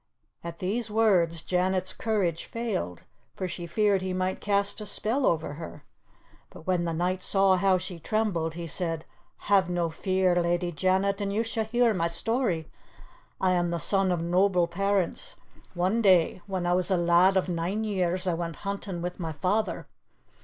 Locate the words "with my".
19.03-19.31